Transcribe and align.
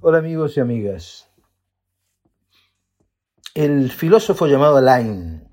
Hola 0.00 0.18
amigos 0.18 0.56
y 0.56 0.60
amigas. 0.60 1.28
El 3.52 3.90
filósofo 3.90 4.46
llamado 4.46 4.76
Alain, 4.76 5.48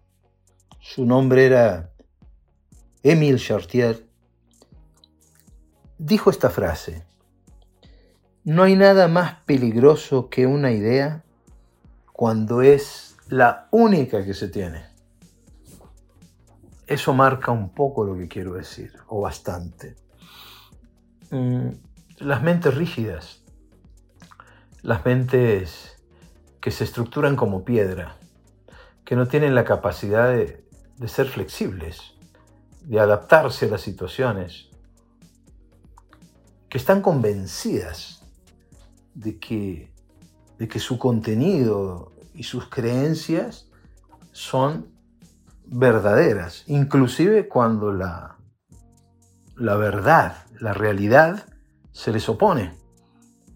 su 0.80 1.04
nombre 1.04 1.48
era 1.48 1.92
Émile 3.02 3.40
Chartier, 3.40 4.06
dijo 5.98 6.30
esta 6.30 6.52
frase. 6.52 7.08
No 8.44 8.62
hay 8.62 8.76
nada 8.76 9.08
más 9.08 9.34
peligroso 9.46 10.30
que 10.30 10.46
una 10.46 10.72
idea 10.72 11.24
cuando 12.14 12.62
es 12.62 13.18
la 13.30 13.68
única 13.72 14.24
que 14.24 14.36
se 14.36 14.48
tiene. 14.48 14.86
Eso 16.86 17.16
marca 17.16 17.52
un 17.52 17.70
poco 17.70 18.04
lo 18.04 18.16
que 18.16 18.28
quiero 18.28 18.54
decir, 18.54 18.94
o 19.08 19.22
bastante. 19.22 19.96
Mm, 21.32 21.70
las 22.20 22.44
mentes 22.44 22.76
rígidas, 22.76 23.42
las 24.86 25.04
mentes 25.04 25.98
que 26.62 26.70
se 26.70 26.84
estructuran 26.84 27.36
como 27.36 27.66
piedra, 27.66 28.18
que 29.04 29.16
no 29.16 29.28
tienen 29.28 29.56
la 29.56 29.66
capacidad 29.66 30.30
de, 30.32 30.64
ser 31.08 31.28
flexibles, 31.28 32.14
de 32.82 33.00
adaptarse 33.00 33.66
a 33.66 33.70
las 33.70 33.82
situaciones, 33.82 34.70
que 36.70 36.78
están 36.78 37.02
convencidas 37.02 38.24
de 39.16 39.40
que, 39.40 39.92
de 40.60 40.68
que 40.68 40.78
su 40.78 41.00
contenido 41.00 42.12
y 42.36 42.44
sus 42.44 42.70
creencias 42.70 43.68
son 44.34 44.94
verdaderas, 45.66 46.64
inclusive 46.68 47.48
cuando 47.48 47.92
la, 47.92 48.38
la 49.56 49.76
verdad, 49.78 50.46
la 50.60 50.74
realidad 50.74 51.48
se 51.92 52.12
les 52.12 52.30
opone. 52.30 52.85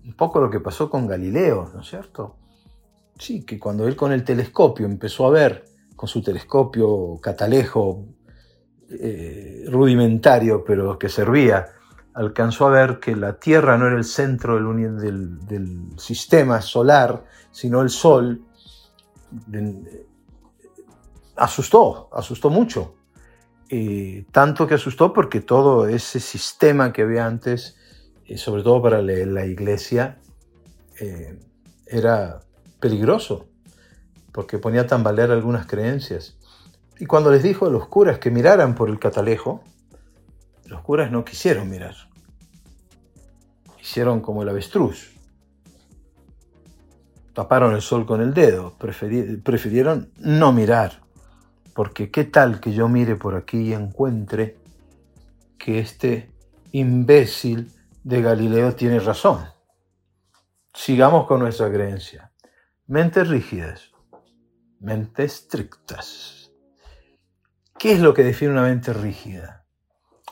Un 0.05 0.13
poco 0.13 0.39
lo 0.39 0.49
que 0.49 0.59
pasó 0.59 0.89
con 0.89 1.07
Galileo, 1.07 1.69
¿no 1.73 1.81
es 1.81 1.89
cierto? 1.89 2.37
Sí, 3.17 3.43
que 3.43 3.59
cuando 3.59 3.87
él 3.87 3.95
con 3.95 4.11
el 4.11 4.23
telescopio 4.23 4.85
empezó 4.85 5.27
a 5.27 5.31
ver, 5.31 5.65
con 5.95 6.07
su 6.07 6.21
telescopio 6.21 7.19
catalejo 7.21 8.05
eh, 8.89 9.65
rudimentario, 9.67 10.63
pero 10.63 10.97
que 10.97 11.09
servía, 11.09 11.67
alcanzó 12.13 12.67
a 12.67 12.71
ver 12.71 12.99
que 12.99 13.15
la 13.15 13.39
Tierra 13.39 13.77
no 13.77 13.87
era 13.87 13.97
el 13.97 14.05
centro 14.05 14.57
del, 14.57 15.97
sistema 15.97 16.61
solar, 16.61 17.23
sino 17.51 17.81
el 17.81 17.89
Sol, 17.89 18.41
asustó, 21.35 22.09
asustó 22.13 22.49
mucho. 22.49 22.95
tanto 24.31 24.65
que 24.65 24.75
asustó 24.75 25.13
porque 25.13 25.41
todo 25.41 25.87
ese 25.87 26.19
sistema 26.19 26.91
que 26.91 27.03
había 27.03 27.25
antes, 27.25 27.75
eh, 27.75 27.78
sobre 28.37 28.63
todo 28.63 28.81
para 28.81 29.01
la, 29.01 29.45
iglesia, 29.45 30.19
eh, 30.99 31.39
era 31.87 32.41
peligroso, 32.79 33.47
porque 34.31 34.59
ponía 34.59 34.81
a 34.81 34.87
tambalear 34.87 35.31
algunas 35.31 35.65
creencias. 35.65 36.37
Y 36.99 37.05
cuando 37.05 37.31
les 37.31 37.43
dijo 37.43 37.65
a 37.65 37.69
los 37.69 37.87
curas 37.87 38.19
que 38.19 38.29
miraran 38.29 38.75
por 38.75 38.89
el 38.89 38.99
catalejo, 38.99 39.63
los 40.65 40.81
curas 40.81 41.11
no 41.11 41.25
quisieron 41.25 41.69
mirar. 41.69 41.95
Hicieron 43.81 44.21
como 44.21 44.43
el 44.43 44.49
avestruz. 44.49 45.15
Taparon 47.33 47.73
el 47.73 47.81
sol 47.81 48.05
con 48.05 48.21
el 48.21 48.33
dedo, 48.33 48.75
prefirieron 48.77 50.11
no 50.17 50.51
mirar. 50.51 51.01
Porque 51.73 52.11
qué 52.11 52.25
tal 52.25 52.59
que 52.59 52.73
yo 52.73 52.89
mire 52.89 53.15
por 53.15 53.35
aquí 53.35 53.69
y 53.69 53.73
encuentre 53.73 54.57
que 55.57 55.79
este 55.79 56.31
imbécil 56.71 57.71
de 58.09 58.23
Galileo 58.23 58.73
tiene 58.73 58.99
razón. 58.99 59.45
Sigamos 60.73 61.27
con 61.27 61.41
nuestra 61.41 61.71
creencia. 61.71 62.31
Mentes 62.87 63.27
rígidas, 63.27 63.91
mentes 64.79 65.33
estrictas. 65.33 66.51
¿Qué 67.77 67.91
es 67.91 67.99
lo 67.99 68.15
que 68.15 68.23
define 68.23 68.53
una 68.53 68.63
mente 68.63 68.93
rígida? 68.93 69.67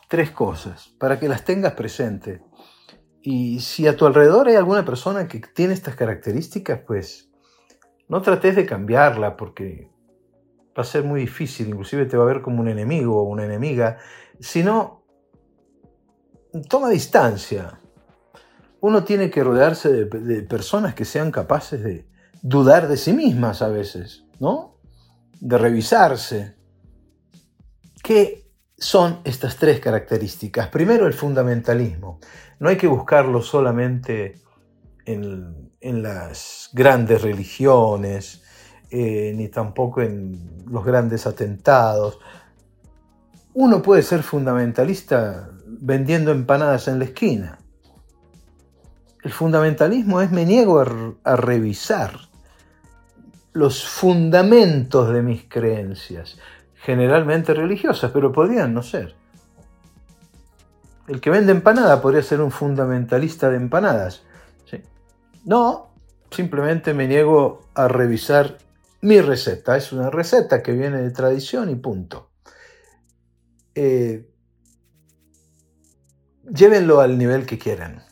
Tres 0.07 0.31
cosas, 0.31 0.87
para 0.97 1.19
que 1.19 1.29
las 1.29 1.45
tengas 1.45 1.73
presente. 1.73 2.41
Y 3.21 3.59
si 3.59 3.85
a 3.85 3.95
tu 3.95 4.07
alrededor 4.07 4.47
hay 4.47 4.55
alguna 4.55 4.83
persona 4.83 5.27
que 5.27 5.39
tiene 5.39 5.75
estas 5.75 5.95
características, 5.95 6.79
pues 6.79 7.29
no 8.07 8.23
trates 8.23 8.55
de 8.55 8.65
cambiarla 8.65 9.37
porque 9.37 9.91
va 10.75 10.81
a 10.81 10.83
ser 10.83 11.03
muy 11.03 11.19
difícil, 11.19 11.67
inclusive 11.67 12.07
te 12.07 12.17
va 12.17 12.23
a 12.23 12.33
ver 12.33 12.41
como 12.41 12.59
un 12.59 12.69
enemigo 12.69 13.21
o 13.21 13.29
una 13.29 13.45
enemiga, 13.45 13.99
sino 14.39 15.06
toma 16.61 16.89
distancia. 16.89 17.79
Uno 18.79 19.03
tiene 19.03 19.29
que 19.29 19.43
rodearse 19.43 20.05
de, 20.05 20.41
personas 20.43 20.93
que 20.93 21.05
sean 21.05 21.31
capaces 21.31 21.83
de 21.83 22.07
dudar 22.41 22.87
de 22.87 22.97
sí 22.97 23.13
mismas 23.13 23.61
a 23.61 23.69
veces, 23.69 24.25
¿no? 24.39 24.79
De 25.39 25.57
revisarse. 25.57 26.55
¿Qué 28.03 28.51
son 28.77 29.19
estas 29.23 29.57
tres 29.57 29.79
características? 29.79 30.69
Primero, 30.69 31.07
el 31.07 31.13
fundamentalismo. 31.13 32.19
No 32.59 32.69
hay 32.69 32.77
que 32.77 32.87
buscarlo 32.87 33.41
solamente 33.41 34.41
en, 35.05 35.71
en 35.81 36.03
las 36.03 36.69
grandes 36.73 37.21
religiones, 37.21 38.43
eh, 38.89 39.33
ni 39.35 39.49
tampoco 39.49 40.01
en 40.01 40.63
los 40.65 40.85
grandes 40.85 41.27
atentados. 41.27 42.19
Uno 43.53 43.81
puede 43.81 44.01
ser 44.01 44.23
fundamentalista 44.23 45.49
vendiendo 45.79 46.31
empanadas 46.31 46.87
en 46.87 46.99
la 46.99 47.05
esquina. 47.05 47.59
El 49.23 49.31
fundamentalismo 49.31 50.21
es 50.21 50.31
me 50.31 50.45
niego 50.45 50.79
a, 50.79 51.35
revisar 51.35 52.19
los 53.53 53.85
fundamentos 53.85 55.11
de 55.11 55.21
mis 55.21 55.45
creencias, 55.49 56.37
generalmente 56.75 57.53
religiosas, 57.53 58.11
pero 58.11 58.31
podrían 58.31 58.73
no 58.73 58.83
ser. 58.83 59.15
El 61.07 61.19
que 61.21 61.29
vende 61.29 61.51
empanada 61.51 62.01
podría 62.01 62.21
ser 62.21 62.41
un 62.41 62.51
fundamentalista 62.51 63.49
de 63.49 63.57
empanadas. 63.57 64.23
No, 65.45 65.93
simplemente 66.29 66.93
me 66.93 67.07
niego 67.07 67.61
a 67.73 67.87
revisar 67.87 68.57
mi 69.01 69.21
receta. 69.21 69.77
Es 69.77 69.91
una 69.93 70.09
receta 70.09 70.61
que 70.61 70.73
viene 70.73 71.01
de 71.01 71.11
tradición 71.11 71.69
y 71.69 71.75
punto. 71.75 72.29
Eh, 73.73 74.29
llévenlo 76.49 77.01
al 77.01 77.17
nivel 77.17 77.45
que 77.45 77.57
quieran. 77.57 78.03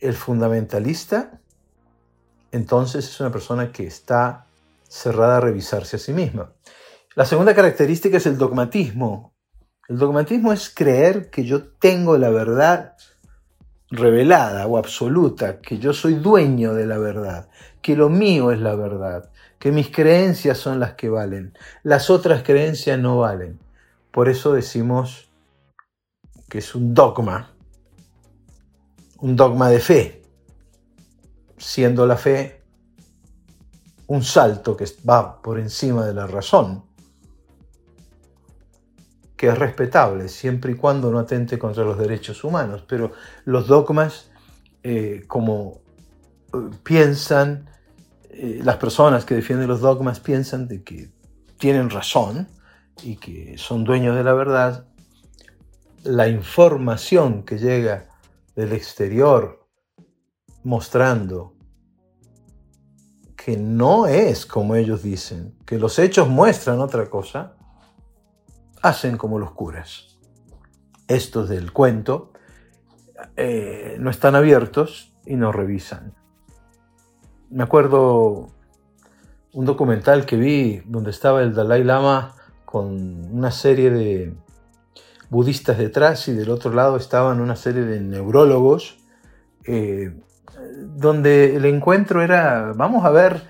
El 0.00 0.14
fundamentalista, 0.14 1.40
entonces, 2.50 3.08
es 3.08 3.20
una 3.20 3.30
persona 3.30 3.72
que 3.72 3.86
está 3.86 4.46
cerrada 4.88 5.36
a 5.36 5.40
revisarse 5.40 5.96
a 5.96 5.98
sí 5.98 6.12
misma. 6.12 6.52
La 7.14 7.24
segunda 7.24 7.54
característica 7.54 8.16
es 8.16 8.26
el 8.26 8.38
dogmatismo. 8.38 9.34
El 9.88 9.98
dogmatismo 9.98 10.52
es 10.52 10.70
creer 10.70 11.30
que 11.30 11.44
yo 11.44 11.68
tengo 11.78 12.16
la 12.16 12.30
verdad 12.30 12.94
revelada 13.90 14.66
o 14.66 14.76
absoluta, 14.78 15.60
que 15.60 15.78
yo 15.78 15.92
soy 15.92 16.14
dueño 16.14 16.74
de 16.74 16.86
la 16.86 16.98
verdad, 16.98 17.48
que 17.80 17.96
lo 17.96 18.08
mío 18.08 18.52
es 18.52 18.60
la 18.60 18.74
verdad, 18.74 19.30
que 19.58 19.72
mis 19.72 19.90
creencias 19.90 20.58
son 20.58 20.78
las 20.78 20.92
que 20.92 21.08
valen, 21.08 21.56
las 21.82 22.10
otras 22.10 22.42
creencias 22.42 22.98
no 22.98 23.18
valen. 23.18 23.58
Por 24.10 24.28
eso 24.28 24.52
decimos 24.52 25.27
que 26.48 26.58
es 26.58 26.74
un 26.74 26.94
dogma, 26.94 27.54
un 29.20 29.36
dogma 29.36 29.68
de 29.68 29.80
fe, 29.80 30.22
siendo 31.56 32.06
la 32.06 32.16
fe 32.16 32.58
un 34.08 34.22
salto 34.22 34.76
que 34.76 34.86
va 35.08 35.40
por 35.40 35.58
encima 35.58 36.06
de 36.06 36.14
la 36.14 36.26
razón, 36.26 36.84
que 39.36 39.48
es 39.48 39.58
respetable 39.58 40.28
siempre 40.28 40.72
y 40.72 40.74
cuando 40.74 41.10
no 41.10 41.18
atente 41.18 41.58
contra 41.58 41.84
los 41.84 41.98
derechos 41.98 42.42
humanos, 42.42 42.84
pero 42.88 43.12
los 43.44 43.68
dogmas, 43.68 44.30
eh, 44.82 45.24
como 45.28 45.80
eh, 46.54 46.70
piensan 46.82 47.68
eh, 48.30 48.60
las 48.62 48.76
personas 48.76 49.24
que 49.24 49.34
defienden 49.34 49.68
los 49.68 49.80
dogmas 49.80 50.20
piensan 50.20 50.68
de 50.68 50.82
que 50.82 51.10
tienen 51.58 51.90
razón 51.90 52.48
y 53.02 53.16
que 53.16 53.58
son 53.58 53.84
dueños 53.84 54.16
de 54.16 54.24
la 54.24 54.32
verdad, 54.32 54.86
la 56.08 56.28
información 56.28 57.44
que 57.44 57.58
llega 57.58 58.08
del 58.56 58.72
exterior 58.72 59.66
mostrando 60.64 61.54
que 63.36 63.56
no 63.56 64.06
es 64.06 64.44
como 64.44 64.74
ellos 64.74 65.02
dicen, 65.02 65.56
que 65.64 65.78
los 65.78 65.98
hechos 65.98 66.28
muestran 66.28 66.80
otra 66.80 67.08
cosa, 67.08 67.56
hacen 68.82 69.16
como 69.16 69.38
los 69.38 69.52
curas. 69.52 70.18
Estos 71.06 71.48
del 71.48 71.72
cuento 71.72 72.32
eh, 73.36 73.96
no 74.00 74.10
están 74.10 74.34
abiertos 74.34 75.14
y 75.24 75.36
no 75.36 75.52
revisan 75.52 76.14
me 77.50 77.62
acuerdo 77.62 78.48
un 79.52 79.64
documental 79.64 80.26
que 80.26 80.36
vi 80.36 80.82
donde 80.84 81.10
estaba 81.10 81.42
el 81.42 81.54
Dalai 81.54 81.82
Lama 81.82 82.34
con 82.64 83.34
una 83.34 83.50
serie 83.50 83.90
de 83.90 84.34
budistas 85.30 85.78
detrás 85.78 86.28
y 86.28 86.32
del 86.32 86.50
otro 86.50 86.72
lado 86.72 86.96
estaban 86.96 87.40
una 87.40 87.56
serie 87.56 87.82
de 87.82 88.00
neurólogos 88.00 88.98
eh, 89.64 90.14
donde 90.82 91.56
el 91.56 91.64
encuentro 91.66 92.22
era, 92.22 92.72
vamos 92.74 93.04
a 93.04 93.10
ver 93.10 93.42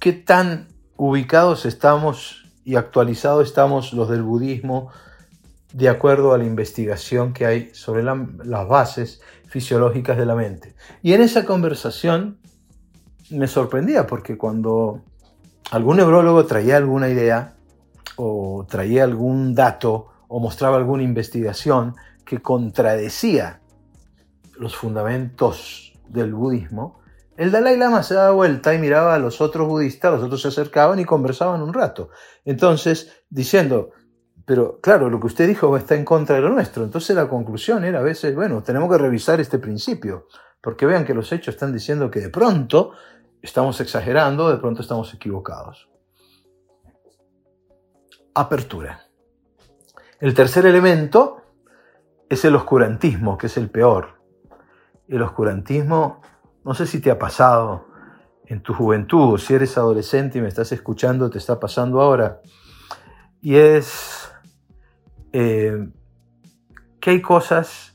qué 0.00 0.12
tan 0.12 0.68
ubicados 0.96 1.66
estamos 1.66 2.44
y 2.64 2.76
actualizados 2.76 3.46
estamos 3.46 3.92
los 3.92 4.08
del 4.08 4.22
budismo 4.22 4.90
de 5.72 5.88
acuerdo 5.88 6.32
a 6.32 6.38
la 6.38 6.44
investigación 6.44 7.32
que 7.32 7.46
hay 7.46 7.74
sobre 7.74 8.02
las 8.02 8.68
bases 8.68 9.20
fisiológicas 9.48 10.16
de 10.16 10.24
la 10.24 10.34
mente. 10.34 10.74
Y 11.02 11.12
en 11.12 11.20
esa 11.20 11.44
conversación 11.44 12.38
me 13.30 13.48
sorprendía 13.48 14.06
porque 14.06 14.38
cuando 14.38 15.02
algún 15.70 15.96
neurólogo 15.96 16.46
traía 16.46 16.76
alguna 16.76 17.08
idea 17.08 17.54
o 18.16 18.66
traía 18.68 19.04
algún 19.04 19.54
dato 19.54 20.13
o 20.36 20.40
mostraba 20.40 20.78
alguna 20.78 21.04
investigación 21.04 21.94
que 22.26 22.42
contradecía 22.42 23.60
los 24.56 24.74
fundamentos 24.74 25.92
del 26.08 26.34
budismo, 26.34 26.98
el 27.36 27.52
Dalai 27.52 27.76
Lama 27.76 28.02
se 28.02 28.14
daba 28.14 28.32
vuelta 28.32 28.74
y 28.74 28.78
miraba 28.78 29.14
a 29.14 29.20
los 29.20 29.40
otros 29.40 29.68
budistas, 29.68 30.12
los 30.12 30.24
otros 30.24 30.42
se 30.42 30.48
acercaban 30.48 30.98
y 30.98 31.04
conversaban 31.04 31.62
un 31.62 31.72
rato. 31.72 32.10
Entonces, 32.44 33.12
diciendo, 33.30 33.92
pero 34.44 34.80
claro, 34.80 35.08
lo 35.08 35.20
que 35.20 35.28
usted 35.28 35.46
dijo 35.46 35.76
está 35.76 35.94
en 35.94 36.04
contra 36.04 36.34
de 36.34 36.42
lo 36.42 36.48
nuestro. 36.48 36.82
Entonces 36.82 37.14
la 37.14 37.28
conclusión 37.28 37.84
era 37.84 38.00
a 38.00 38.02
veces, 38.02 38.34
bueno, 38.34 38.60
tenemos 38.64 38.90
que 38.90 38.98
revisar 38.98 39.40
este 39.40 39.60
principio, 39.60 40.26
porque 40.60 40.84
vean 40.84 41.04
que 41.04 41.14
los 41.14 41.30
hechos 41.30 41.54
están 41.54 41.72
diciendo 41.72 42.10
que 42.10 42.18
de 42.18 42.30
pronto 42.30 42.90
estamos 43.40 43.80
exagerando, 43.80 44.50
de 44.50 44.56
pronto 44.56 44.82
estamos 44.82 45.14
equivocados. 45.14 45.88
Apertura. 48.34 49.03
El 50.24 50.32
tercer 50.32 50.64
elemento 50.64 51.42
es 52.30 52.46
el 52.46 52.56
oscurantismo, 52.56 53.36
que 53.36 53.48
es 53.48 53.58
el 53.58 53.68
peor. 53.68 54.22
El 55.06 55.20
oscurantismo, 55.20 56.22
no 56.64 56.72
sé 56.72 56.86
si 56.86 56.98
te 57.02 57.10
ha 57.10 57.18
pasado 57.18 57.88
en 58.46 58.62
tu 58.62 58.72
juventud 58.72 59.36
si 59.36 59.52
eres 59.52 59.76
adolescente 59.76 60.38
y 60.38 60.40
me 60.40 60.48
estás 60.48 60.72
escuchando, 60.72 61.28
te 61.28 61.36
está 61.36 61.60
pasando 61.60 62.00
ahora. 62.00 62.40
Y 63.42 63.56
es 63.56 64.32
eh, 65.34 65.90
que 67.00 67.10
hay 67.10 67.20
cosas 67.20 67.92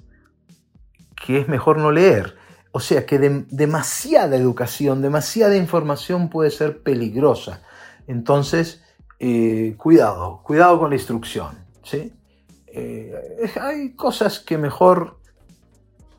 que 1.16 1.40
es 1.40 1.48
mejor 1.48 1.80
no 1.80 1.92
leer. 1.92 2.38
O 2.72 2.80
sea 2.80 3.08
que 3.08 3.18
demasiada 3.18 4.36
educación, 4.36 5.02
demasiada 5.02 5.58
información 5.58 6.30
puede 6.30 6.52
ser 6.52 6.84
peligrosa. 6.84 7.64
Entonces, 8.06 8.84
eh, 9.18 9.74
cuidado, 9.80 10.44
cuidado 10.44 10.78
con 10.78 10.92
la 10.92 10.96
instrucción. 10.96 11.68
¿sí? 11.84 12.14
Eh, 12.74 13.52
hay 13.60 13.94
cosas 13.96 14.40
que 14.40 14.58
mejor 14.58 15.18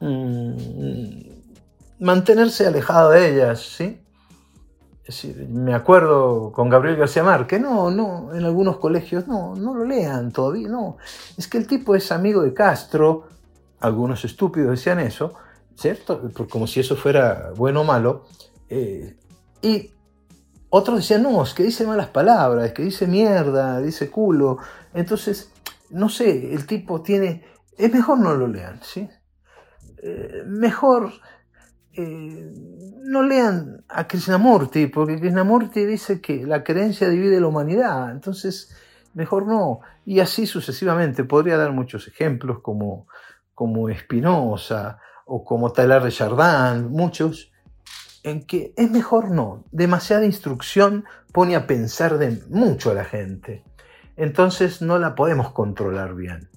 mm, 0.01 0.53
mantenerse 2.01 2.67
alejado 2.67 3.11
de 3.11 3.33
ellas. 3.33 3.61
¿sí? 3.61 4.01
me 5.49 5.75
acuerdo 5.75 6.53
con 6.53 6.69
Gabriel 6.69 6.97
García 6.97 7.23
Márquez, 7.23 7.61
no, 7.61 7.91
no, 7.91 8.33
en 8.33 8.45
algunos 8.45 8.77
colegios 8.77 9.27
no, 9.27 9.57
no 9.57 9.75
lo 9.75 9.85
lean 9.85 10.31
todavía, 10.31 10.69
no. 10.69 10.99
Es 11.37 11.49
que 11.49 11.59
el 11.59 11.67
tipo 11.67 11.95
es 11.97 12.13
amigo 12.13 12.43
de 12.43 12.55
Castro, 12.55 13.25
algunos 13.81 14.25
estúpidos 14.25 14.71
decían 14.71 15.01
eso, 15.01 15.35
¿cierto? 15.75 16.31
Como 16.49 16.67
si 16.67 16.81
eso 16.81 16.97
fuera 16.97 17.53
bueno 17.57 17.81
o 17.81 17.85
malo. 17.85 18.27
Eh, 18.69 19.17
y 19.63 19.91
otros 20.69 20.99
decían, 20.99 21.23
no, 21.23 21.43
es 21.43 21.55
que 21.55 21.65
dice 21.65 21.87
malas 21.87 22.09
palabras, 22.09 22.67
es 22.67 22.73
que 22.73 22.83
dice 22.83 23.07
mierda, 23.07 23.81
dice 23.81 24.11
culo. 24.11 24.59
Entonces, 24.95 25.51
no 25.91 26.09
sé, 26.09 26.53
el 26.53 26.67
tipo 26.67 27.03
tiene... 27.03 27.45
Es 27.77 27.93
mejor 27.93 28.19
no 28.19 28.35
lo 28.35 28.47
lean, 28.47 28.81
¿sí? 28.83 29.09
Eh, 30.03 30.43
mejor 30.47 31.13
eh, 31.93 32.53
no 33.03 33.23
lean 33.23 33.85
a 33.89 34.07
Krishnamurti, 34.07 34.87
porque 34.87 35.19
Krishnamurti 35.19 35.85
dice 35.85 36.21
que 36.21 36.47
la 36.47 36.63
creencia 36.63 37.09
divide 37.09 37.41
la 37.41 37.49
humanidad, 37.49 38.11
entonces 38.11 38.75
mejor 39.15 39.47
no. 39.47 39.81
Y 40.05 40.21
así 40.21 40.47
sucesivamente, 40.47 41.25
podría 41.25 41.57
dar 41.57 41.73
muchos 41.73 42.07
ejemplos 42.09 42.61
como, 42.61 43.07
como 43.55 43.93
Spinoza 43.93 44.99
o 45.27 45.45
como 45.45 45.73
Taylor 45.73 46.03
de 46.03 46.11
Chardin, 46.11 46.91
muchos, 46.91 47.53
en 48.23 48.47
que 48.47 48.73
es 48.77 48.91
mejor 48.91 49.31
no. 49.31 49.65
Demasiada 49.71 50.25
instrucción 50.25 51.05
pone 51.33 51.57
a 51.57 51.67
pensar 51.67 52.19
de 52.19 52.43
mucho 52.49 52.91
a 52.91 52.95
la 52.95 53.05
gente. 53.05 53.65
Entonces 54.21 54.83
no 54.83 54.99
la 54.99 55.15
podemos 55.15 55.51
controlar 55.53 56.15
bien. 56.15 56.51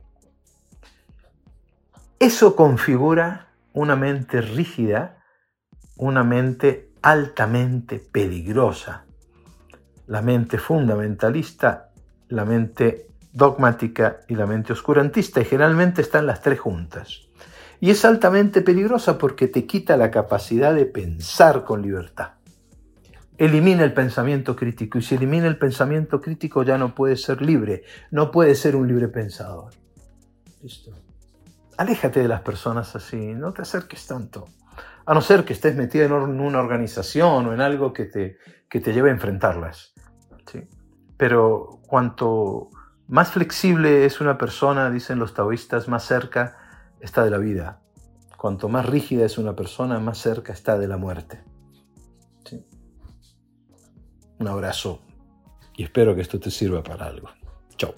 Eso 2.19 2.55
configura 2.55 3.47
una 3.71 3.95
mente 3.95 4.41
rígida 4.41 5.23
una 5.95 6.25
mente 6.25 6.91
altamente 7.01 7.99
peligrosa. 7.99 9.05
La 10.07 10.21
mente 10.21 10.57
fundamentalista, 10.57 11.91
la 12.27 12.43
mente 12.43 13.07
dogmática 13.31 14.19
y 14.27 14.35
la 14.35 14.45
mente 14.45 14.73
oscurantista, 14.73 15.39
y 15.39 15.45
generalmente 15.45 16.01
están 16.01 16.27
las 16.27 16.41
tres 16.41 16.59
juntas. 16.59 17.29
Y 17.79 17.91
es 17.91 18.03
altamente 18.03 18.61
peligrosa 18.61 19.17
porque 19.17 19.47
te 19.47 19.65
quita 19.65 19.95
la 19.95 20.11
capacidad 20.11 20.73
de 20.73 20.85
pensar 20.85 21.63
con 21.63 21.81
libertad. 21.81 22.32
Elimina 23.37 23.83
el 23.83 23.93
pensamiento 23.93 24.55
crítico 24.55 24.97
y 24.97 25.01
si 25.01 25.15
elimina 25.15 25.47
el 25.47 25.57
pensamiento 25.57 26.21
crítico 26.21 26.63
ya 26.63 26.77
no 26.77 26.93
puede 26.93 27.17
ser 27.17 27.41
libre, 27.41 27.83
no 28.11 28.31
puede 28.31 28.55
ser 28.55 28.75
un 28.75 28.87
libre 28.87 29.07
pensador. 29.07 29.73
Listo. 30.61 30.91
Aléjate 31.77 32.21
de 32.21 32.27
las 32.27 32.41
personas 32.41 32.95
así, 32.95 33.33
no 33.33 33.51
te 33.53 33.63
acerques 33.63 34.05
tanto 34.05 34.45
a 35.05 35.13
no 35.13 35.21
ser 35.21 35.43
que 35.43 35.53
estés 35.53 35.75
metido 35.75 36.05
en 36.05 36.39
una 36.39 36.59
organización 36.59 37.47
o 37.47 37.53
en 37.53 37.61
algo 37.61 37.93
que 37.93 38.05
te, 38.05 38.37
que 38.69 38.79
te 38.79 38.93
lleve 38.93 39.09
a 39.09 39.13
enfrentarlas. 39.13 39.93
¿sí? 40.51 40.67
Pero 41.17 41.81
cuanto 41.87 42.69
más 43.07 43.31
flexible 43.31 44.05
es 44.05 44.21
una 44.21 44.37
persona, 44.37 44.89
dicen 44.89 45.19
los 45.19 45.33
taoístas, 45.33 45.87
más 45.87 46.05
cerca 46.05 46.57
está 47.01 47.23
de 47.23 47.31
la 47.31 47.37
vida. 47.37 47.81
Cuanto 48.37 48.69
más 48.69 48.85
rígida 48.85 49.25
es 49.25 49.37
una 49.37 49.55
persona, 49.55 49.99
más 49.99 50.17
cerca 50.17 50.53
está 50.53 50.77
de 50.77 50.87
la 50.87 50.97
muerte. 50.97 51.43
Un 54.43 54.49
abrazo 54.49 54.99
y 55.77 55.85
espero 55.85 56.13
que 56.13 56.19
esto 56.19 56.37
te 56.37 56.51
sirva 56.51 56.83
para 56.83 57.05
algo. 57.05 57.29
Chao. 57.77 57.95